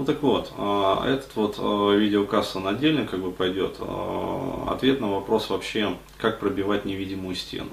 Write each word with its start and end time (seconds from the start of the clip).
Ну 0.00 0.06
так 0.06 0.22
вот, 0.22 0.50
а, 0.56 1.06
этот 1.06 1.36
вот 1.36 1.56
а, 1.58 1.94
видеокасс 1.94 2.56
он 2.56 2.66
отдельно 2.66 3.06
как 3.06 3.20
бы 3.20 3.30
пойдет. 3.32 3.76
А, 3.80 4.68
ответ 4.70 4.98
на 4.98 5.12
вопрос 5.12 5.50
вообще, 5.50 5.94
как 6.16 6.40
пробивать 6.40 6.86
невидимую 6.86 7.36
стену. 7.36 7.68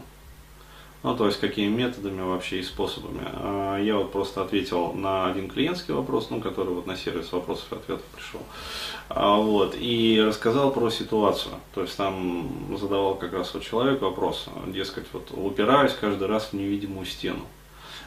Ну, 1.03 1.15
то 1.15 1.25
есть, 1.27 1.39
какими 1.39 1.73
методами 1.73 2.19
вообще 2.19 2.59
и 2.59 2.63
способами. 2.63 3.21
Я 3.81 3.95
вот 3.95 4.11
просто 4.11 4.41
ответил 4.41 4.91
на 4.91 5.27
один 5.27 5.47
клиентский 5.47 5.93
вопрос, 5.93 6.27
ну, 6.29 6.41
который 6.41 6.73
вот 6.73 6.85
на 6.85 6.97
сервис 6.97 7.31
вопросов 7.31 7.71
и 7.71 7.75
ответов 7.75 8.05
пришел. 8.13 8.41
Вот, 9.09 9.77
и 9.79 10.21
рассказал 10.21 10.71
про 10.71 10.89
ситуацию. 10.89 11.53
То 11.73 11.83
есть, 11.83 11.95
там 11.95 12.75
задавал 12.77 13.15
как 13.15 13.31
раз 13.31 13.53
вот 13.53 13.63
человек 13.63 14.01
вопрос, 14.01 14.47
дескать, 14.65 15.05
вот 15.13 15.31
упираюсь 15.31 15.93
каждый 15.93 16.27
раз 16.27 16.49
в 16.51 16.53
невидимую 16.53 17.05
стену. 17.05 17.45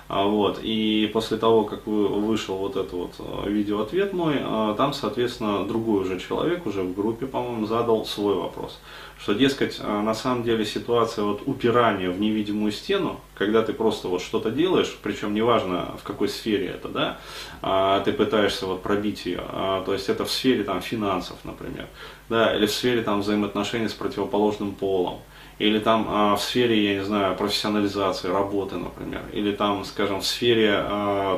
А, 0.09 0.25
вот. 0.25 0.61
И 0.63 1.09
после 1.13 1.37
того, 1.37 1.65
как 1.65 1.87
вышел 1.87 2.57
вот 2.57 2.77
этот 2.77 2.93
вот 2.93 3.15
э, 3.19 3.49
видеоответ 3.49 4.13
мой, 4.13 4.37
э, 4.41 4.75
там, 4.77 4.93
соответственно, 4.93 5.65
другой 5.65 6.03
уже 6.03 6.19
человек, 6.19 6.67
уже 6.67 6.83
в 6.83 6.95
группе, 6.95 7.27
по-моему, 7.27 7.67
задал 7.67 8.05
свой 8.05 8.35
вопрос. 8.35 8.81
Что, 9.19 9.35
дескать, 9.35 9.81
на 9.81 10.15
самом 10.15 10.43
деле 10.45 10.65
ситуация 10.65 11.25
вот 11.25 11.43
упирания 11.47 12.11
в 12.11 12.19
невидимую 12.21 12.73
стену, 12.73 13.21
когда 13.41 13.63
ты 13.63 13.73
просто 13.73 14.09
вот 14.09 14.21
что-то 14.21 14.51
делаешь, 14.51 14.95
причем 15.03 15.33
неважно 15.33 15.97
в 15.99 16.03
какой 16.03 16.29
сфере 16.29 16.67
это, 16.67 16.89
да, 16.91 17.19
а, 17.63 18.01
ты 18.01 18.13
пытаешься 18.13 18.67
вот 18.67 18.83
пробить 18.83 19.25
ее, 19.25 19.41
а, 19.49 19.83
то 19.83 19.95
есть 19.95 20.11
это 20.11 20.27
в 20.27 20.31
сфере 20.31 20.63
там 20.63 20.83
финансов, 20.83 21.39
например, 21.45 21.87
да, 22.29 22.55
или 22.55 22.67
в 22.67 22.71
сфере 22.71 23.01
там 23.01 23.23
взаимоотношений 23.23 23.89
с 23.89 23.95
противоположным 23.95 24.73
полом, 24.73 25.21
или 25.59 25.79
там 25.79 26.07
а, 26.11 26.37
в 26.37 26.43
сфере, 26.43 26.85
я 26.85 26.99
не 26.99 27.05
знаю, 27.05 27.35
профессионализации, 27.35 28.29
работы, 28.29 28.77
например, 28.77 29.23
или 29.33 29.53
там, 29.53 29.87
скажем, 29.87 30.21
в 30.21 30.27
сфере 30.27 30.85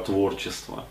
творчества. 0.04 0.84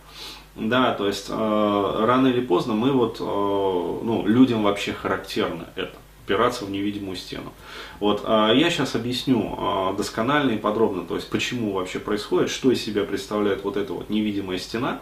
Да, 0.55 0.93
то 0.93 1.07
есть 1.07 1.27
а, 1.29 2.05
рано 2.05 2.27
или 2.27 2.39
поздно 2.39 2.73
мы 2.73 2.93
вот, 2.93 3.17
а, 3.20 3.99
ну, 4.01 4.25
людям 4.25 4.63
вообще 4.63 4.93
характерно 4.93 5.65
это 5.75 5.98
упираться 6.32 6.65
в 6.65 6.71
невидимую 6.71 7.18
стену. 7.18 7.51
Вот, 7.99 8.24
а 8.26 8.54
я 8.54 8.70
сейчас 8.70 8.96
объясню 8.96 9.55
а, 9.57 9.93
досконально 9.93 10.51
и 10.51 10.57
подробно, 10.57 11.04
то 11.05 11.15
есть 11.15 11.29
почему 11.29 11.74
вообще 11.74 11.99
происходит, 11.99 12.49
что 12.49 12.71
из 12.71 12.82
себя 12.82 13.04
представляет 13.04 13.63
вот 13.63 13.76
эта 13.76 13.93
вот 13.93 14.10
невидимая 14.10 14.57
стена, 14.57 15.02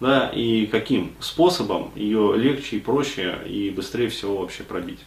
да, 0.00 0.28
и 0.28 0.66
каким 0.66 1.12
способом 1.20 1.90
ее 1.94 2.34
легче 2.36 2.76
и 2.76 2.80
проще 2.80 3.38
и 3.46 3.70
быстрее 3.70 4.10
всего 4.10 4.38
вообще 4.38 4.62
пробить. 4.62 5.00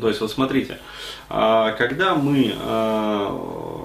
То 0.00 0.06
есть, 0.08 0.20
вот 0.20 0.30
смотрите, 0.30 0.78
а, 1.28 1.72
когда 1.72 2.14
мы 2.14 2.54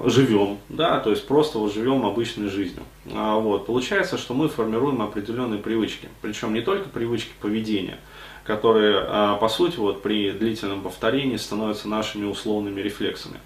живем, 0.10 0.58
да, 0.70 1.00
то 1.00 1.12
есть 1.12 1.28
просто 1.28 1.60
вот 1.60 1.74
живем 1.74 2.06
обычной 2.06 2.50
жизнью, 2.50 2.84
вот, 3.06 3.68
получается, 3.68 4.18
что 4.18 4.34
мы 4.34 4.50
формируем 4.50 5.02
определенные 5.02 5.60
привычки, 5.60 6.10
причем 6.22 6.54
не 6.54 6.62
только 6.62 6.90
привычки 6.90 7.32
поведения, 7.42 8.00
которые, 8.46 9.38
по 9.40 9.48
сути, 9.50 9.78
вот 9.78 10.02
при 10.02 10.32
длительном 10.32 10.82
повторении 10.82 11.38
становятся 11.38 11.88
нашими 11.88 12.26
условными 12.26 12.80
рефлексами. 12.80 13.40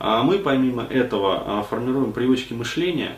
Мы 0.00 0.38
помимо 0.38 0.84
этого 0.84 1.62
формируем 1.64 2.12
привычки 2.12 2.54
мышления, 2.54 3.16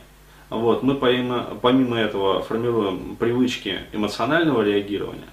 вот, 0.51 0.83
мы 0.83 0.95
помимо, 0.95 1.59
помимо 1.61 1.99
этого 1.99 2.43
формируем 2.43 3.17
привычки 3.17 3.81
эмоционального 3.93 4.63
реагирования, 4.63 5.29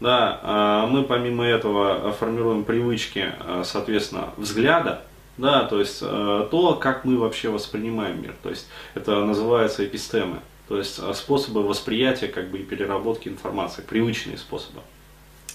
да, 0.00 0.40
а, 0.42 0.86
мы 0.86 1.02
помимо 1.02 1.44
этого 1.44 2.12
формируем 2.12 2.64
привычки, 2.64 3.32
а, 3.40 3.62
соответственно, 3.64 4.30
взгляда, 4.36 5.02
да, 5.38 5.64
то 5.64 5.80
есть 5.80 6.00
а, 6.02 6.46
то, 6.48 6.74
как 6.74 7.04
мы 7.04 7.16
вообще 7.18 7.48
воспринимаем 7.48 8.22
мир. 8.22 8.34
То 8.42 8.50
есть 8.50 8.68
это 8.94 9.24
называется 9.24 9.84
эпистемы, 9.84 10.38
то 10.68 10.78
есть 10.78 11.00
способы 11.16 11.62
восприятия 11.62 12.28
как 12.28 12.50
бы 12.50 12.58
и 12.58 12.62
переработки 12.62 13.28
информации, 13.28 13.82
привычные 13.82 14.38
способы. 14.38 14.80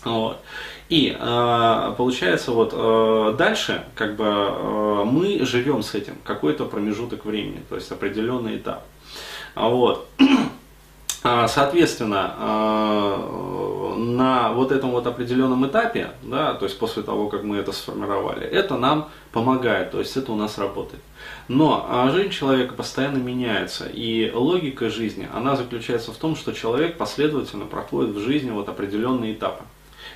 Вот. 0.03 0.39
И 0.89 1.15
э, 1.17 1.93
получается 1.97 2.51
вот 2.51 2.73
э, 2.73 3.35
дальше 3.37 3.83
как 3.95 4.15
бы 4.15 4.25
э, 4.25 5.03
мы 5.05 5.45
живем 5.45 5.83
с 5.83 5.93
этим 5.93 6.15
какой-то 6.23 6.65
промежуток 6.65 7.25
времени, 7.25 7.61
то 7.69 7.75
есть 7.75 7.91
определенный 7.91 8.57
этап. 8.57 8.83
Вот. 9.55 10.07
Соответственно, 11.21 12.33
на 13.97 14.53
вот 14.53 14.71
этом 14.71 14.91
вот 14.91 15.05
определенном 15.05 15.67
этапе, 15.67 16.11
да, 16.23 16.53
то 16.53 16.63
есть 16.65 16.79
после 16.79 17.03
того, 17.03 17.27
как 17.27 17.43
мы 17.43 17.57
это 17.57 17.73
сформировали, 17.73 18.47
это 18.47 18.77
нам 18.77 19.09
помогает, 19.33 19.91
то 19.91 19.99
есть 19.99 20.15
это 20.15 20.31
у 20.31 20.35
нас 20.35 20.57
работает. 20.57 21.03
Но 21.49 21.85
а, 21.89 22.09
жизнь 22.11 22.29
человека 22.29 22.73
постоянно 22.73 23.17
меняется, 23.17 23.87
и 23.91 24.31
логика 24.31 24.89
жизни, 24.89 25.27
она 25.33 25.57
заключается 25.57 26.13
в 26.13 26.15
том, 26.15 26.37
что 26.37 26.53
человек 26.53 26.97
последовательно 26.97 27.65
проходит 27.65 28.15
в 28.15 28.19
жизни 28.19 28.51
вот 28.51 28.69
определенные 28.69 29.33
этапы. 29.33 29.63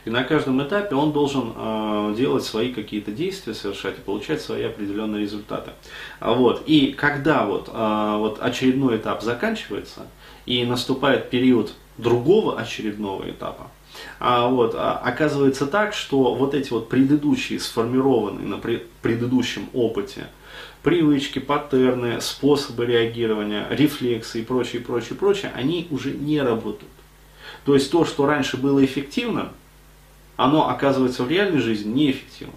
И 0.05 0.09
на 0.09 0.23
каждом 0.23 0.61
этапе 0.61 0.95
он 0.95 1.13
должен 1.13 1.53
э, 1.55 2.15
делать 2.17 2.43
свои 2.43 2.73
какие-то 2.73 3.11
действия, 3.11 3.53
совершать 3.53 3.97
и 3.97 4.01
получать 4.01 4.41
свои 4.41 4.63
определенные 4.63 5.21
результаты. 5.21 5.71
А 6.19 6.33
вот. 6.33 6.63
И 6.65 6.91
когда 6.91 7.45
вот, 7.45 7.69
э, 7.73 8.15
вот 8.17 8.39
очередной 8.41 8.97
этап 8.97 9.21
заканчивается, 9.23 10.07
и 10.45 10.65
наступает 10.65 11.29
период 11.29 11.73
другого 11.97 12.59
очередного 12.59 13.29
этапа, 13.29 13.67
а 14.19 14.47
вот, 14.47 14.73
а, 14.75 14.97
оказывается 14.97 15.67
так, 15.67 15.93
что 15.93 16.35
вот 16.35 16.53
эти 16.53 16.71
вот 16.71 16.89
предыдущие, 16.89 17.59
сформированные 17.59 18.47
на 18.47 18.57
предыдущем 18.57 19.69
опыте, 19.73 20.27
привычки, 20.81 21.39
паттерны, 21.39 22.19
способы 22.19 22.85
реагирования, 22.85 23.67
рефлексы 23.69 24.41
и 24.41 24.43
прочее, 24.43 24.81
прочее, 24.81 25.15
прочее, 25.15 25.51
они 25.55 25.87
уже 25.91 26.11
не 26.11 26.41
работают. 26.41 26.91
То 27.65 27.75
есть 27.75 27.91
то, 27.91 28.03
что 28.03 28.25
раньше 28.25 28.57
было 28.57 28.83
эффективно, 28.83 29.53
оно 30.35 30.69
оказывается 30.69 31.23
в 31.23 31.29
реальной 31.29 31.59
жизни 31.59 31.91
неэффективным. 31.91 32.55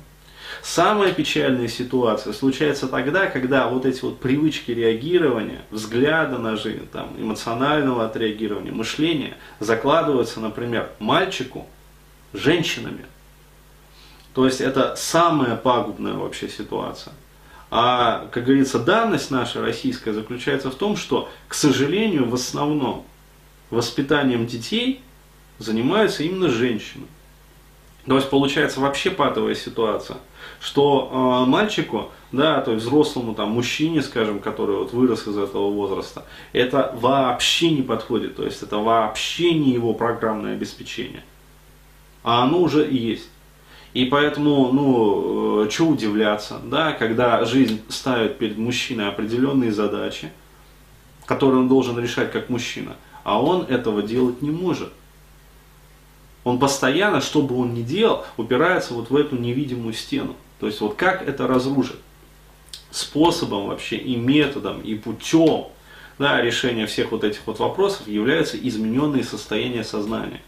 Самая 0.63 1.13
печальная 1.13 1.69
ситуация 1.69 2.33
случается 2.33 2.89
тогда, 2.89 3.27
когда 3.27 3.69
вот 3.69 3.87
эти 3.87 4.01
вот 4.03 4.19
привычки 4.19 4.71
реагирования, 4.71 5.63
взгляда 5.71 6.39
на 6.39 6.57
жизнь, 6.57 6.89
там, 6.89 7.15
эмоционального 7.19 8.05
отреагирования, 8.07 8.73
мышления 8.73 9.37
закладываются, 9.61 10.41
например, 10.41 10.91
мальчику 10.99 11.67
женщинами. 12.33 13.07
То 14.35 14.45
есть 14.45 14.61
это 14.61 14.97
самая 14.97 15.57
пагубная 15.57 16.15
вообще 16.15 16.49
ситуация. 16.49 17.15
А, 17.71 18.29
как 18.33 18.45
говорится, 18.45 18.79
данность 18.79 19.31
наша 19.31 19.61
российская 19.61 20.13
заключается 20.13 20.71
в 20.71 20.75
том, 20.75 20.97
что, 20.97 21.29
к 21.49 21.55
сожалению, 21.55 22.29
в 22.29 22.35
основном 22.35 23.05
воспитанием 23.71 24.47
детей 24.47 25.01
занимаются 25.59 26.23
именно 26.23 26.49
женщины. 26.49 27.07
То 28.07 28.17
есть 28.17 28.31
получается 28.31 28.81
вообще 28.81 29.11
патовая 29.11 29.55
ситуация– 29.55 30.19
что 30.61 31.45
э, 31.47 31.49
мальчику, 31.49 32.11
да, 32.33 32.61
то 32.61 32.73
есть 32.73 32.85
взрослому 32.85 33.35
там 33.35 33.51
мужчине, 33.51 34.03
скажем, 34.03 34.41
который 34.41 34.77
вот 34.77 34.93
вырос 34.93 35.27
из 35.27 35.37
этого 35.37 35.71
возраста, 35.71 36.25
это 36.53 36.95
вообще 37.01 37.71
не 37.71 37.83
подходит, 37.83 38.37
то 38.37 38.45
есть 38.45 38.63
это 38.63 38.79
вообще 38.79 39.55
не 39.55 39.73
его 39.73 39.95
программное 39.95 40.55
обеспечение, 40.55 41.23
а 42.23 42.45
оно 42.45 42.61
уже 42.61 42.87
есть. 42.91 43.29
И 43.95 44.05
поэтому, 44.05 44.73
ну, 44.73 45.65
э, 45.65 45.71
что 45.71 45.87
удивляться, 45.87 46.59
да, 46.65 46.93
когда 46.93 47.45
жизнь 47.45 47.81
ставит 47.89 48.39
перед 48.39 48.59
мужчиной 48.59 49.09
определенные 49.09 49.73
задачи, 49.73 50.31
которые 51.25 51.61
он 51.61 51.69
должен 51.69 51.99
решать 51.99 52.31
как 52.31 52.51
мужчина, 52.51 52.97
а 53.25 53.43
он 53.43 53.63
этого 53.63 54.03
делать 54.03 54.43
не 54.43 54.51
может. 54.51 54.93
Он 56.47 56.61
постоянно, 56.61 57.21
что 57.21 57.43
бы 57.43 57.59
он 57.59 57.75
ни 57.75 57.83
делал, 57.83 58.25
упирается 58.37 58.95
вот 58.95 59.11
в 59.11 59.17
эту 59.17 59.35
невидимую 59.35 59.93
стену. 59.93 60.37
То 60.61 60.69
есть 60.69 60.81
вот 60.81 60.95
как 60.95 61.29
это 61.29 61.49
разрушить? 61.49 61.97
Способом 62.93 63.67
вообще 63.67 63.97
и 63.97 64.15
методом, 64.15 64.81
и 64.81 64.95
путем 64.95 65.67
да, 66.21 66.41
решения 66.41 66.87
всех 66.87 67.11
вот 67.11 67.25
этих 67.25 67.41
вот 67.47 67.59
вопросов 67.59 68.07
являются 68.07 68.57
измененные 68.57 69.25
состояния 69.25 69.83
сознания. 69.83 70.41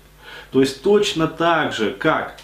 То 0.53 0.60
есть 0.60 0.83
точно 0.83 1.27
так 1.27 1.72
же, 1.72 1.91
как 1.91 2.39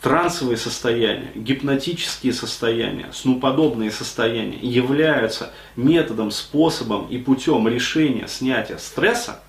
трансовые 0.00 0.56
состояния, 0.56 1.30
гипнотические 1.36 2.32
состояния, 2.32 3.10
снуподобные 3.12 3.92
состояния 3.92 4.58
являются 4.58 5.52
методом, 5.76 6.32
способом 6.32 7.06
и 7.06 7.18
путем 7.18 7.68
решения 7.68 8.26
снятия 8.26 8.78
стресса, 8.78 9.40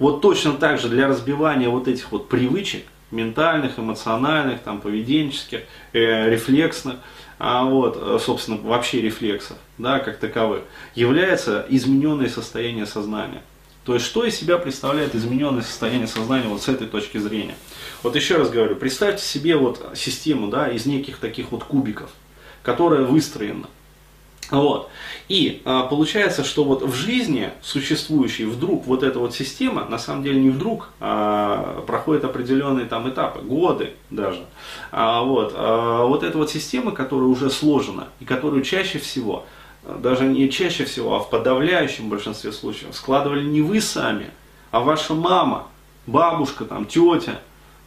вот 0.00 0.22
точно 0.22 0.54
так 0.54 0.80
же 0.80 0.88
для 0.88 1.06
разбивания 1.06 1.68
вот 1.68 1.86
этих 1.86 2.10
вот 2.10 2.28
привычек, 2.28 2.84
ментальных, 3.12 3.78
эмоциональных, 3.78 4.60
там, 4.62 4.80
поведенческих, 4.80 5.60
э, 5.92 6.30
рефлексных, 6.30 6.96
а 7.38 7.64
вот, 7.64 7.98
э, 8.00 8.18
собственно, 8.20 8.56
вообще 8.56 9.02
рефлексов, 9.02 9.58
да, 9.78 10.00
как 10.00 10.16
таковых, 10.18 10.62
является 10.94 11.64
измененное 11.68 12.28
состояние 12.28 12.86
сознания. 12.86 13.42
То 13.84 13.94
есть, 13.94 14.06
что 14.06 14.24
из 14.24 14.36
себя 14.36 14.58
представляет 14.58 15.14
измененное 15.14 15.62
состояние 15.62 16.06
сознания 16.06 16.48
вот 16.48 16.62
с 16.62 16.68
этой 16.68 16.86
точки 16.86 17.18
зрения? 17.18 17.54
Вот 18.02 18.16
еще 18.16 18.36
раз 18.36 18.50
говорю, 18.50 18.76
представьте 18.76 19.22
себе 19.22 19.56
вот 19.56 19.84
систему, 19.94 20.48
да, 20.48 20.68
из 20.68 20.86
неких 20.86 21.18
таких 21.18 21.50
вот 21.50 21.64
кубиков, 21.64 22.10
которая 22.62 23.02
выстроена. 23.02 23.66
Вот. 24.50 24.88
И 25.28 25.62
а, 25.64 25.84
получается, 25.84 26.42
что 26.42 26.64
вот 26.64 26.82
в 26.82 26.94
жизни 26.94 27.50
существующей 27.62 28.44
вдруг 28.44 28.86
вот 28.86 29.02
эта 29.02 29.18
вот 29.18 29.34
система, 29.34 29.84
на 29.84 29.98
самом 29.98 30.24
деле 30.24 30.40
не 30.40 30.50
вдруг, 30.50 30.90
а, 30.98 31.84
проходит 31.86 32.24
определенные 32.24 32.86
там 32.86 33.08
этапы, 33.08 33.40
годы 33.40 33.92
даже. 34.10 34.44
А, 34.90 35.22
вот, 35.22 35.52
а, 35.56 36.04
вот 36.04 36.24
эта 36.24 36.36
вот 36.36 36.50
система, 36.50 36.90
которая 36.90 37.28
уже 37.28 37.48
сложена 37.50 38.08
и 38.18 38.24
которую 38.24 38.62
чаще 38.62 38.98
всего, 38.98 39.44
даже 39.98 40.24
не 40.24 40.50
чаще 40.50 40.84
всего, 40.84 41.14
а 41.14 41.20
в 41.20 41.30
подавляющем 41.30 42.08
большинстве 42.08 42.52
случаев 42.52 42.94
складывали 42.94 43.44
не 43.44 43.62
вы 43.62 43.80
сами, 43.80 44.30
а 44.72 44.80
ваша 44.80 45.14
мама, 45.14 45.68
бабушка, 46.06 46.64
там, 46.64 46.86
тетя, 46.86 47.40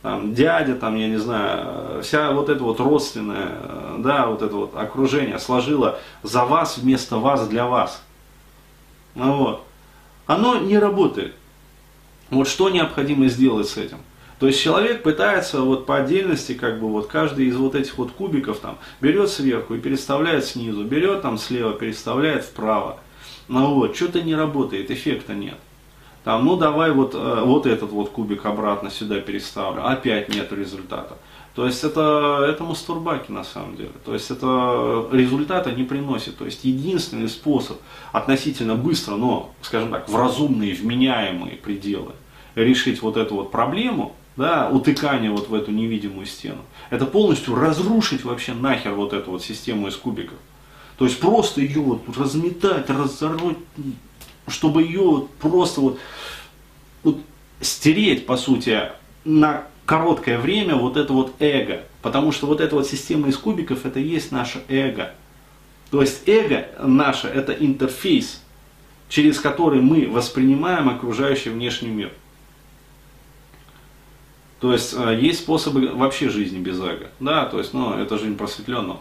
там, 0.04 0.34
дядя, 0.34 0.76
там, 0.76 0.98
я 0.98 1.08
не 1.08 1.18
знаю, 1.18 2.04
вся 2.04 2.34
вот 2.34 2.50
эта 2.50 2.62
вот 2.62 2.80
родственная, 2.82 3.58
да, 4.00 4.28
вот 4.28 4.42
это 4.42 4.54
вот 4.54 4.76
окружение 4.76 5.40
сложило 5.40 5.98
за 6.24 6.44
вас, 6.44 6.78
вместо 6.78 7.18
вас, 7.18 7.48
для 7.48 7.66
вас. 7.66 8.04
Ну 9.16 9.38
вот. 9.38 9.66
Оно 10.26 10.58
не 10.60 10.78
работает. 10.78 11.34
Вот 12.30 12.50
что 12.50 12.70
необходимо 12.70 13.28
сделать 13.30 13.70
с 13.70 13.78
этим? 13.78 14.00
То 14.40 14.48
есть 14.48 14.62
человек 14.62 15.04
пытается 15.04 15.62
вот 15.62 15.86
по 15.86 15.98
отдельности, 15.98 16.54
как 16.54 16.82
бы 16.82 16.90
вот 16.90 17.08
каждый 17.08 17.46
из 17.46 17.56
вот 17.56 17.76
этих 17.76 17.98
вот 17.98 18.12
кубиков 18.12 18.60
там 18.60 18.80
берет 19.00 19.30
сверху 19.30 19.76
и 19.76 19.80
переставляет 19.80 20.44
снизу, 20.44 20.84
берет 20.84 21.22
там 21.22 21.38
слева, 21.38 21.74
переставляет 21.74 22.44
вправо. 22.44 23.00
Ну 23.48 23.76
вот, 23.76 23.96
что-то 23.96 24.22
не 24.22 24.36
работает, 24.36 24.92
эффекта 24.92 25.34
нет. 25.34 25.58
Там, 26.24 26.46
ну 26.46 26.56
давай 26.56 26.92
вот, 26.92 27.16
э, 27.16 27.42
вот 27.44 27.66
этот 27.66 27.92
вот 27.92 28.10
кубик 28.10 28.46
обратно 28.46 28.90
сюда 28.90 29.20
переставлю. 29.20 29.86
Опять 29.86 30.30
нет 30.30 30.52
результата. 30.54 31.18
То 31.56 31.68
есть 31.68 31.84
это, 31.84 32.46
это 32.50 32.64
мастурбаки 32.64 33.32
на 33.32 33.44
самом 33.44 33.76
деле. 33.76 33.92
То 34.06 34.14
есть 34.14 34.32
это 34.32 35.08
результата 35.12 35.72
не 35.72 35.84
приносит. 35.84 36.38
То 36.38 36.46
есть 36.46 36.64
единственный 36.64 37.30
способ 37.30 37.78
относительно 38.12 38.76
быстро, 38.76 39.16
но, 39.16 39.52
скажем 39.62 39.92
так, 39.92 40.10
в 40.10 40.16
разумные, 40.16 40.74
вменяемые 40.74 41.58
пределы 41.58 42.14
решить 42.56 43.02
вот 43.02 43.18
эту 43.18 43.36
вот 43.36 43.52
проблему, 43.52 44.16
да, 44.36 44.70
утыкание 44.70 45.30
вот 45.30 45.50
в 45.50 45.54
эту 45.54 45.72
невидимую 45.72 46.26
стену, 46.26 46.62
это 46.90 47.06
полностью 47.06 47.56
разрушить 47.56 48.24
вообще 48.24 48.54
нахер 48.54 48.94
вот 48.94 49.14
эту 49.14 49.32
вот 49.32 49.44
систему 49.44 49.88
из 49.88 49.96
кубиков. 49.96 50.38
То 50.98 51.06
есть 51.06 51.20
просто 51.20 51.62
ее 51.62 51.82
вот 51.82 52.02
разметать, 52.18 52.90
разорвать, 52.90 53.58
чтобы 54.48 54.84
ее 54.84 55.28
просто 55.40 55.82
вот, 55.82 56.00
вот 57.04 57.20
стереть, 57.62 58.26
по 58.26 58.38
сути, 58.38 58.92
на 59.26 59.66
короткое 59.86 60.38
время 60.38 60.76
вот 60.76 60.98
это 60.98 61.14
вот 61.14 61.34
эго. 61.40 61.84
Потому 62.02 62.32
что 62.32 62.48
вот 62.48 62.62
эта 62.62 62.76
вот 62.76 62.88
система 62.88 63.30
из 63.30 63.38
кубиков, 63.38 63.86
это 63.86 64.00
и 64.00 64.04
есть 64.04 64.32
наше 64.32 64.62
эго. 64.68 65.12
То 65.92 66.02
есть 66.02 66.28
эго 66.28 66.68
наше, 66.80 67.28
это 67.28 67.54
интерфейс, 67.54 68.42
через 69.10 69.40
который 69.40 69.82
мы 69.82 70.08
воспринимаем 70.10 70.90
окружающий 70.90 71.50
внешний 71.50 71.90
мир. 71.90 72.12
То 74.60 74.72
есть 74.72 74.94
э, 74.98 75.20
есть 75.22 75.42
способы 75.42 75.90
вообще 75.94 76.30
жизни 76.30 76.58
без 76.58 76.80
эго. 76.80 77.10
Да, 77.20 77.46
то 77.46 77.58
есть, 77.58 77.74
ну, 77.74 77.94
это 77.94 78.18
жизнь 78.18 78.38
просветленного. 78.38 79.00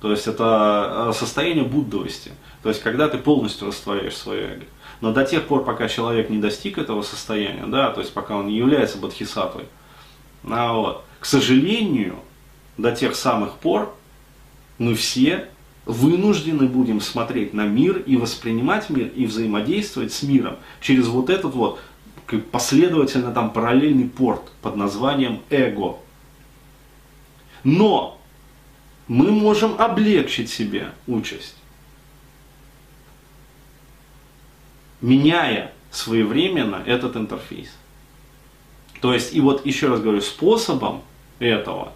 То 0.00 0.10
есть 0.10 0.26
это 0.26 1.10
э, 1.10 1.12
состояние 1.12 1.64
буддовости. 1.64 2.32
То 2.62 2.68
есть 2.70 2.82
когда 2.82 3.08
ты 3.08 3.18
полностью 3.18 3.68
растворяешь 3.68 4.16
свое 4.16 4.54
эго. 4.54 4.64
Но 5.00 5.12
до 5.12 5.24
тех 5.24 5.46
пор, 5.46 5.64
пока 5.64 5.88
человек 5.88 6.28
не 6.28 6.38
достиг 6.38 6.76
этого 6.76 7.02
состояния, 7.02 7.66
да, 7.66 7.90
то 7.90 8.00
есть 8.00 8.12
пока 8.12 8.36
он 8.36 8.48
не 8.48 8.56
является 8.56 8.98
бодхисаттвой, 8.98 9.66
а 10.44 10.72
вот, 10.72 11.04
к 11.20 11.26
сожалению, 11.26 12.16
до 12.76 12.92
тех 12.92 13.14
самых 13.14 13.54
пор 13.54 13.94
мы 14.78 14.94
все 14.94 15.48
вынуждены 15.84 16.66
будем 16.66 17.00
смотреть 17.00 17.54
на 17.54 17.64
мир 17.66 17.98
и 17.98 18.16
воспринимать 18.16 18.90
мир 18.90 19.08
и 19.08 19.24
взаимодействовать 19.24 20.12
с 20.12 20.22
миром 20.22 20.56
через 20.80 21.06
вот 21.06 21.30
этот 21.30 21.54
вот 21.54 21.80
последовательно 22.52 23.32
там 23.32 23.50
параллельный 23.50 24.08
порт 24.08 24.52
под 24.60 24.76
названием 24.76 25.40
эго. 25.48 25.96
Но 27.64 28.20
мы 29.08 29.30
можем 29.30 29.80
облегчить 29.80 30.50
себе 30.50 30.92
участь, 31.06 31.56
меняя 35.00 35.72
своевременно 35.90 36.82
этот 36.86 37.16
интерфейс. 37.16 37.70
То 39.00 39.14
есть, 39.14 39.34
и 39.34 39.40
вот 39.40 39.64
еще 39.64 39.88
раз 39.88 40.00
говорю, 40.00 40.20
способом 40.20 41.02
этого, 41.38 41.92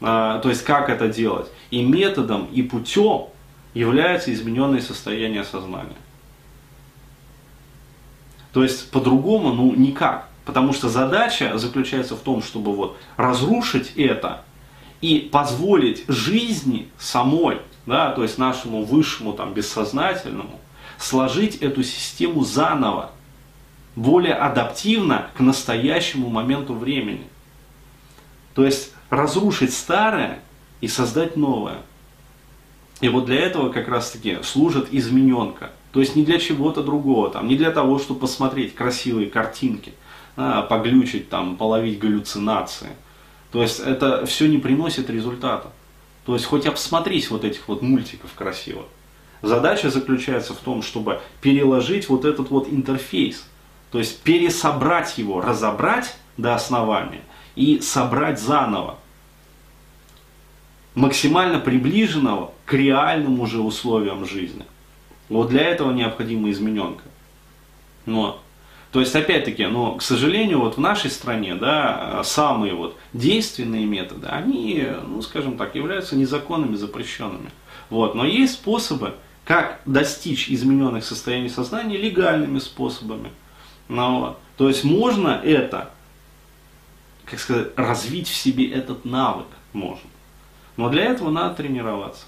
а, 0.00 0.38
то 0.38 0.48
есть 0.48 0.62
как 0.64 0.88
это 0.88 1.08
делать, 1.08 1.48
и 1.70 1.82
методом, 1.82 2.46
и 2.52 2.62
путем 2.62 3.26
является 3.74 4.32
измененное 4.32 4.80
состояние 4.80 5.44
сознания. 5.44 5.96
То 8.52 8.62
есть 8.62 8.90
по-другому, 8.90 9.52
ну 9.52 9.74
никак. 9.74 10.28
Потому 10.44 10.72
что 10.72 10.88
задача 10.88 11.58
заключается 11.58 12.16
в 12.16 12.20
том, 12.20 12.42
чтобы 12.42 12.74
вот 12.74 12.96
разрушить 13.16 13.92
это 13.96 14.42
и 15.02 15.28
позволить 15.30 16.04
жизни 16.08 16.88
самой, 16.98 17.60
да, 17.84 18.12
то 18.12 18.22
есть 18.22 18.38
нашему 18.38 18.82
высшему 18.82 19.34
там 19.34 19.52
бессознательному, 19.52 20.58
сложить 20.98 21.56
эту 21.56 21.82
систему 21.82 22.44
заново, 22.44 23.10
более 23.96 24.34
адаптивно 24.34 25.30
к 25.36 25.40
настоящему 25.40 26.28
моменту 26.28 26.74
времени. 26.74 27.26
То 28.54 28.64
есть 28.64 28.92
разрушить 29.10 29.72
старое 29.72 30.40
и 30.80 30.88
создать 30.88 31.36
новое. 31.36 31.78
И 33.00 33.08
вот 33.08 33.26
для 33.26 33.40
этого 33.40 33.70
как 33.70 33.88
раз 33.88 34.10
таки 34.10 34.38
служит 34.42 34.88
измененка. 34.92 35.70
То 35.92 36.00
есть 36.00 36.16
не 36.16 36.24
для 36.24 36.38
чего-то 36.38 36.82
другого, 36.82 37.30
там, 37.30 37.48
не 37.48 37.56
для 37.56 37.70
того, 37.70 37.98
чтобы 37.98 38.20
посмотреть 38.20 38.74
красивые 38.74 39.30
картинки, 39.30 39.94
а, 40.36 40.62
поглючить, 40.62 41.28
там, 41.28 41.56
половить 41.56 41.98
галлюцинации. 41.98 42.90
То 43.52 43.62
есть 43.62 43.80
это 43.80 44.26
все 44.26 44.46
не 44.46 44.58
приносит 44.58 45.08
результата. 45.08 45.72
То 46.26 46.34
есть 46.34 46.44
хоть 46.44 46.66
обсмотрись 46.66 47.30
вот 47.30 47.44
этих 47.44 47.68
вот 47.68 47.80
мультиков 47.80 48.30
красиво. 48.34 48.84
Задача 49.42 49.90
заключается 49.90 50.54
в 50.54 50.58
том, 50.58 50.82
чтобы 50.82 51.20
переложить 51.40 52.08
вот 52.08 52.24
этот 52.24 52.50
вот 52.50 52.68
интерфейс, 52.68 53.46
то 53.90 53.98
есть 53.98 54.20
пересобрать 54.22 55.16
его, 55.18 55.40
разобрать 55.40 56.16
до 56.36 56.54
основания 56.54 57.22
и 57.54 57.80
собрать 57.80 58.40
заново, 58.40 58.98
максимально 60.94 61.60
приближенного 61.60 62.52
к 62.66 62.72
реальным 62.72 63.40
уже 63.40 63.60
условиям 63.60 64.26
жизни. 64.26 64.64
Вот 65.28 65.48
для 65.48 65.62
этого 65.62 65.92
необходима 65.92 66.50
измененка. 66.50 67.04
Но, 68.06 68.40
то 68.90 69.00
есть, 69.00 69.14
опять-таки, 69.14 69.66
но, 69.66 69.96
к 69.96 70.02
сожалению, 70.02 70.60
вот 70.60 70.76
в 70.76 70.80
нашей 70.80 71.10
стране, 71.10 71.54
да, 71.54 72.22
самые 72.24 72.74
вот 72.74 72.96
действенные 73.12 73.84
методы, 73.86 74.26
они, 74.26 74.86
ну, 75.06 75.22
скажем 75.22 75.56
так, 75.56 75.74
являются 75.74 76.16
незаконными, 76.16 76.74
запрещенными. 76.74 77.50
Вот, 77.90 78.14
но 78.14 78.24
есть 78.24 78.54
способы, 78.54 79.14
как 79.48 79.80
достичь 79.86 80.50
измененных 80.50 81.06
состояний 81.06 81.48
сознания 81.48 81.96
легальными 81.96 82.58
способами. 82.58 83.30
Ну. 83.88 84.36
То 84.58 84.68
есть 84.68 84.84
можно 84.84 85.40
это, 85.42 85.90
как 87.24 87.40
сказать, 87.40 87.68
развить 87.74 88.28
в 88.28 88.36
себе 88.36 88.70
этот 88.70 89.06
навык 89.06 89.46
можно. 89.72 90.10
Но 90.76 90.90
для 90.90 91.04
этого 91.04 91.30
надо 91.30 91.54
тренироваться. 91.54 92.26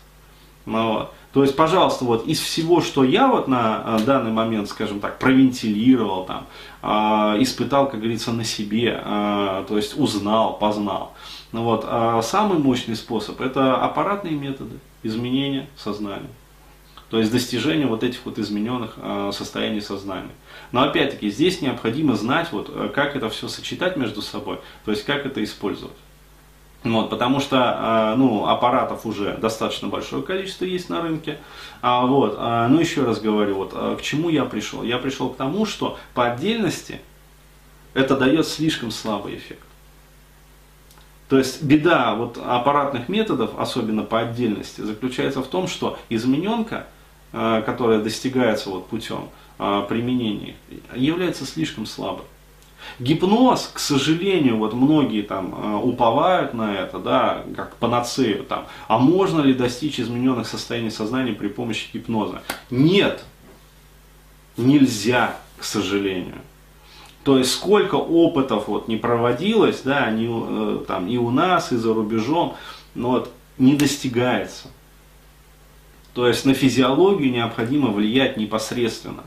Ну. 0.64 1.08
То 1.34 1.42
есть, 1.42 1.54
пожалуйста, 1.54 2.06
вот 2.06 2.26
из 2.26 2.40
всего, 2.40 2.80
что 2.80 3.04
я 3.04 3.28
вот 3.28 3.48
на 3.48 3.84
э, 3.84 4.04
данный 4.04 4.32
момент, 4.32 4.70
скажем 4.70 4.98
так, 4.98 5.18
провентилировал, 5.18 6.24
там, 6.24 6.46
э, 6.82 7.42
испытал, 7.42 7.90
как 7.90 8.00
говорится, 8.00 8.32
на 8.32 8.44
себе, 8.44 8.98
э, 9.04 9.64
то 9.68 9.76
есть 9.76 9.96
узнал, 9.96 10.58
познал. 10.58 11.12
Ну, 11.52 11.64
вот, 11.64 11.84
э, 11.86 12.20
самый 12.24 12.58
мощный 12.58 12.96
способ 12.96 13.42
это 13.42 13.76
аппаратные 13.76 14.34
методы 14.34 14.78
изменения 15.02 15.68
сознания. 15.76 16.30
То 17.10 17.18
есть 17.18 17.32
достижение 17.32 17.88
вот 17.88 18.04
этих 18.04 18.24
вот 18.24 18.38
измененных 18.38 18.94
э, 18.96 19.30
состояний 19.34 19.80
сознания. 19.80 20.30
Но 20.70 20.82
опять-таки 20.82 21.28
здесь 21.28 21.60
необходимо 21.60 22.14
знать, 22.14 22.52
вот, 22.52 22.70
э, 22.72 22.88
как 22.94 23.16
это 23.16 23.28
все 23.28 23.48
сочетать 23.48 23.96
между 23.96 24.22
собой, 24.22 24.60
то 24.84 24.92
есть 24.92 25.04
как 25.04 25.26
это 25.26 25.42
использовать. 25.42 25.96
Вот, 26.84 27.10
потому 27.10 27.40
что 27.40 27.56
э, 27.56 28.16
ну, 28.16 28.46
аппаратов 28.46 29.06
уже 29.06 29.36
достаточно 29.36 29.88
большое 29.88 30.22
количество 30.22 30.64
есть 30.64 30.88
на 30.88 31.02
рынке. 31.02 31.38
А, 31.82 32.06
вот, 32.06 32.36
а, 32.38 32.68
ну 32.68 32.78
еще 32.78 33.04
раз 33.04 33.20
говорю, 33.20 33.56
вот, 33.56 33.72
а, 33.74 33.96
к 33.96 34.02
чему 34.02 34.28
я 34.28 34.44
пришел? 34.44 34.84
Я 34.84 34.98
пришел 34.98 35.30
к 35.30 35.36
тому, 35.36 35.66
что 35.66 35.98
по 36.14 36.30
отдельности 36.30 37.00
это 37.92 38.16
дает 38.16 38.46
слишком 38.46 38.92
слабый 38.92 39.34
эффект. 39.34 39.64
То 41.28 41.38
есть 41.38 41.62
беда 41.62 42.14
вот 42.14 42.38
аппаратных 42.38 43.08
методов, 43.08 43.50
особенно 43.58 44.04
по 44.04 44.20
отдельности, 44.20 44.80
заключается 44.80 45.42
в 45.42 45.48
том, 45.48 45.66
что 45.66 45.98
измененка– 46.08 46.86
которая 47.32 48.00
достигается 48.00 48.70
вот 48.70 48.88
путем 48.88 49.28
применения, 49.88 50.56
является 50.94 51.44
слишком 51.44 51.86
слабой. 51.86 52.24
Гипноз, 52.98 53.70
к 53.72 53.78
сожалению, 53.78 54.56
вот 54.58 54.74
многие 54.74 55.22
там 55.22 55.54
э, 55.54 55.76
уповают 55.76 56.54
на 56.54 56.74
это, 56.74 56.98
да, 56.98 57.44
как 57.56 57.76
панацею 57.76 58.44
там. 58.44 58.66
А 58.88 58.98
можно 58.98 59.40
ли 59.40 59.54
достичь 59.54 60.00
измененных 60.00 60.46
состояний 60.46 60.90
сознания 60.90 61.32
при 61.32 61.48
помощи 61.48 61.88
гипноза? 61.92 62.42
Нет, 62.70 63.24
нельзя, 64.56 65.36
к 65.56 65.64
сожалению. 65.64 66.38
То 67.24 67.38
есть 67.38 67.52
сколько 67.52 67.96
опытов 67.96 68.68
вот 68.68 68.88
не 68.88 68.96
проводилось, 68.96 69.82
да, 69.82 70.10
не, 70.10 70.28
э, 70.28 70.84
там, 70.86 71.08
и 71.08 71.16
у 71.16 71.30
нас, 71.30 71.72
и 71.72 71.76
за 71.76 71.94
рубежом, 71.94 72.56
но 72.94 73.10
вот 73.10 73.32
не 73.58 73.74
достигается. 73.74 74.68
То 76.14 76.26
есть 76.26 76.44
на 76.44 76.54
физиологию 76.54 77.32
необходимо 77.32 77.90
влиять 77.90 78.36
непосредственно. 78.36 79.22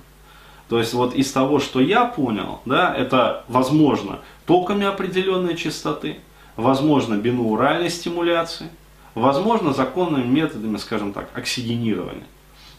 То 0.69 0.79
есть 0.79 0.93
вот 0.93 1.13
из 1.13 1.31
того, 1.31 1.59
что 1.59 1.79
я 1.79 2.05
понял, 2.05 2.59
да, 2.65 2.93
это 2.95 3.45
возможно 3.47 4.19
токами 4.45 4.85
определенной 4.85 5.55
частоты, 5.55 6.17
возможно 6.55 7.15
бинауральной 7.15 7.89
стимуляции, 7.89 8.69
возможно 9.15 9.73
законными 9.73 10.25
методами, 10.25 10.77
скажем 10.77 11.13
так, 11.13 11.29
оксигенирования. 11.35 12.25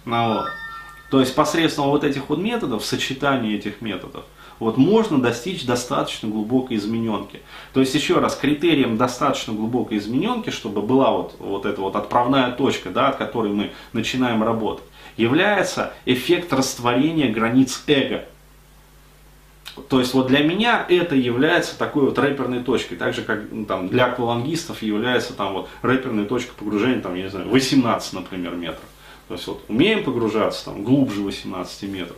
Ну, 0.05 0.35
вот. 0.35 0.47
То 1.11 1.21
есть 1.21 1.35
посредством 1.35 1.89
вот 1.89 2.05
этих 2.05 2.29
вот 2.29 2.39
методов, 2.39 2.85
сочетания 2.85 3.57
этих 3.57 3.81
методов, 3.81 4.25
вот 4.59 4.77
можно 4.77 5.21
достичь 5.21 5.65
достаточно 5.65 6.29
глубокой 6.29 6.77
измененки. 6.77 7.41
То 7.73 7.81
есть, 7.81 7.95
еще 7.95 8.19
раз, 8.19 8.37
критерием 8.37 8.97
достаточно 8.97 9.53
глубокой 9.53 9.99
измененки, 9.99 10.51
чтобы 10.51 10.83
была 10.83 11.11
вот, 11.11 11.37
вот 11.39 11.67
эта 11.67 11.81
вот 11.81 11.97
отправная 11.97 12.53
точка, 12.53 12.91
да, 12.91 13.09
от 13.09 13.17
которой 13.17 13.53
мы 13.53 13.73
начинаем 13.93 14.43
работать, 14.43 14.85
является 15.17 15.93
эффект 16.05 16.53
растворения 16.53 17.31
границ 17.31 17.83
эго. 17.87 18.25
То 19.89 19.99
есть 19.99 20.15
вот 20.15 20.29
для 20.29 20.45
меня 20.45 20.87
это 20.89 21.17
является 21.17 21.77
такой 21.77 22.05
вот 22.05 22.19
рэперной 22.19 22.63
точкой, 22.63 22.97
так 22.97 23.13
же 23.13 23.23
как 23.23 23.41
ну, 23.51 23.65
там, 23.65 23.89
для 23.89 24.07
аквалангистов 24.07 24.83
является 24.83 25.33
там 25.33 25.53
вот 25.53 25.69
рэперной 25.83 26.27
точкой 26.27 26.53
погружения, 26.57 27.01
там, 27.01 27.15
я 27.17 27.25
не 27.25 27.31
знаю, 27.31 27.49
18, 27.49 28.13
например, 28.13 28.55
метров. 28.55 28.85
То 29.27 29.35
есть 29.35 29.47
вот 29.47 29.65
умеем 29.69 30.05
погружаться 30.05 30.67
там 30.67 30.85
глубже 30.85 31.23
18 31.23 31.83
метров, 31.85 32.17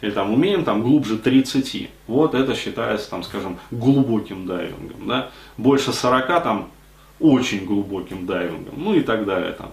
или 0.00 0.10
там 0.10 0.32
умеем 0.32 0.64
там 0.64 0.82
глубже 0.82 1.18
30, 1.18 1.90
вот 2.06 2.34
это 2.34 2.54
считается 2.54 3.10
там, 3.10 3.22
скажем, 3.22 3.58
глубоким 3.70 4.46
дайвингом, 4.46 5.06
да, 5.06 5.30
больше 5.56 5.92
40 5.92 6.26
там 6.42 6.70
очень 7.18 7.64
глубоким 7.64 8.26
дайвингом, 8.26 8.74
ну 8.76 8.94
и 8.94 9.00
так 9.00 9.24
далее 9.24 9.52
там 9.52 9.70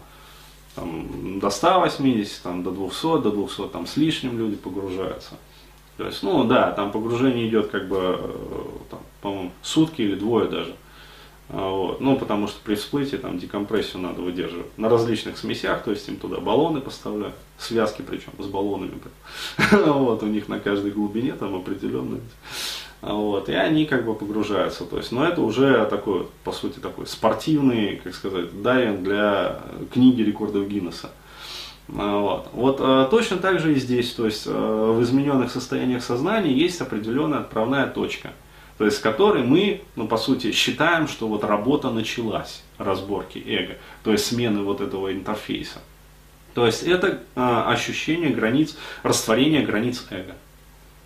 там, 0.75 1.39
до 1.39 1.49
180, 1.49 2.41
там, 2.41 2.63
до 2.63 2.71
200, 2.71 3.21
до 3.21 3.31
200 3.31 3.67
там, 3.67 3.85
с 3.85 3.97
лишним 3.97 4.37
люди 4.37 4.55
погружаются. 4.55 5.31
То 5.97 6.05
есть, 6.05 6.23
ну 6.23 6.43
да, 6.45 6.71
там 6.71 6.91
погружение 6.91 7.47
идет 7.47 7.67
как 7.67 7.87
бы, 7.87 8.17
э, 8.19 8.31
там, 8.89 8.99
по-моему, 9.21 9.51
сутки 9.61 10.01
или 10.01 10.15
двое 10.15 10.47
даже. 10.47 10.75
А, 11.55 11.69
вот. 11.69 12.01
Ну, 12.01 12.17
потому 12.17 12.47
что 12.47 12.59
при 12.63 12.73
всплытии 12.73 13.15
там 13.17 13.37
декомпрессию 13.37 14.01
надо 14.01 14.21
выдерживать 14.21 14.75
на 14.77 14.89
различных 14.89 15.37
смесях, 15.37 15.83
то 15.83 15.91
есть 15.91 16.07
им 16.09 16.15
туда 16.15 16.39
баллоны 16.39 16.81
поставляют, 16.81 17.35
связки 17.59 18.01
причем 18.01 18.31
с 18.39 18.47
баллонами. 18.47 18.93
Вот, 19.71 20.23
у 20.23 20.25
них 20.25 20.47
на 20.47 20.59
каждой 20.59 20.91
глубине 20.91 21.33
там 21.33 21.55
определенные. 21.55 22.21
Вот, 23.01 23.49
и 23.49 23.53
они 23.53 23.85
как 23.85 24.05
бы 24.05 24.15
погружаются. 24.15 24.85
То 24.85 24.97
есть, 24.97 25.11
но 25.11 25.27
это 25.27 25.41
уже 25.41 25.85
такой, 25.85 26.25
по 26.43 26.51
сути, 26.51 26.79
такой 26.79 27.05
спортивный, 27.05 27.97
как 28.03 28.15
сказать, 28.15 28.61
дайвинг 28.63 29.03
для 29.03 29.59
книги 29.93 30.23
рекордов 30.23 30.67
Гиннесса. 30.67 31.11
Вот, 31.87 32.47
вот 32.53 32.77
э, 32.79 33.07
точно 33.11 33.37
так 33.37 33.59
же 33.59 33.73
и 33.73 33.75
здесь, 33.75 34.13
то 34.13 34.25
есть 34.25 34.45
в 34.45 35.03
измененных 35.03 35.51
состояниях 35.51 36.01
сознания 36.01 36.53
есть 36.53 36.79
определенная 36.79 37.39
отправная 37.39 37.87
точка, 37.87 38.31
то 38.77 38.85
есть 38.85 38.97
с 38.97 38.99
которой 38.99 39.43
мы, 39.43 39.81
ну 39.95 40.07
по 40.07 40.17
сути, 40.17 40.51
считаем, 40.51 41.07
что 41.07 41.27
вот 41.27 41.43
работа 41.43 41.89
началась, 41.89 42.63
разборки 42.77 43.43
эго, 43.45 43.77
то 44.03 44.11
есть 44.11 44.25
смены 44.25 44.63
вот 44.63 44.81
этого 44.81 45.13
интерфейса. 45.13 45.79
То 46.53 46.65
есть 46.65 46.83
это 46.83 47.19
э, 47.35 47.63
ощущение 47.67 48.29
границ, 48.29 48.77
растворения 49.03 49.65
границ 49.65 50.05
эго. 50.09 50.35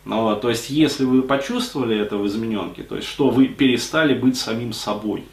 Ну, 0.08 0.22
вот, 0.22 0.42
то 0.42 0.50
есть, 0.50 0.70
если 0.70 1.04
вы 1.04 1.22
почувствовали 1.22 1.98
это 2.00 2.16
в 2.16 2.26
измененке, 2.28 2.84
то 2.84 2.96
есть, 2.96 3.08
что 3.10 3.30
вы 3.30 3.48
перестали 3.48 4.14
быть 4.14 4.38
самим 4.38 4.72
собой. 4.72 5.26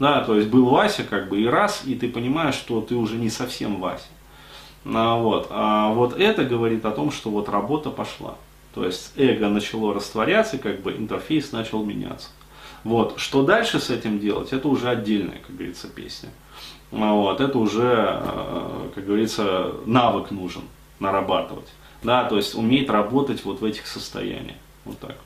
Да, 0.00 0.24
то 0.24 0.34
есть, 0.34 0.48
был 0.48 0.66
Вася 0.66 1.04
как 1.04 1.28
бы 1.28 1.40
и 1.40 1.46
раз, 1.46 1.82
и 1.86 1.94
ты 1.94 2.08
понимаешь, 2.08 2.56
что 2.56 2.80
ты 2.80 2.96
уже 2.96 3.14
не 3.14 3.30
совсем 3.30 3.80
Вася. 3.80 4.08
А 4.84 5.16
вот, 5.16 5.46
а 5.50 5.92
вот 5.92 6.18
это 6.18 6.44
говорит 6.44 6.84
о 6.84 6.90
том, 6.90 7.12
что 7.12 7.30
вот 7.30 7.48
работа 7.48 7.90
пошла. 7.90 8.36
То 8.76 8.84
есть, 8.84 9.12
эго 9.16 9.48
начало 9.48 9.92
растворяться, 9.92 10.58
как 10.58 10.82
бы 10.82 10.92
интерфейс 10.92 11.50
начал 11.50 11.84
меняться. 11.84 12.28
Вот, 12.84 13.18
что 13.18 13.42
дальше 13.42 13.80
с 13.80 13.90
этим 13.90 14.20
делать, 14.20 14.52
это 14.52 14.68
уже 14.68 14.88
отдельная, 14.88 15.38
как 15.44 15.56
говорится, 15.56 15.88
песня. 15.88 16.28
А 16.92 17.12
вот, 17.12 17.40
это 17.40 17.58
уже, 17.58 18.20
э, 18.22 18.90
как 18.94 19.04
говорится, 19.04 19.72
навык 19.86 20.30
нужен 20.30 20.62
нарабатывать 21.00 21.66
да, 22.06 22.24
то 22.24 22.36
есть 22.36 22.54
уметь 22.54 22.88
работать 22.88 23.44
вот 23.44 23.60
в 23.60 23.64
этих 23.64 23.86
состояниях. 23.86 24.56
Вот 24.84 24.98
так. 24.98 25.16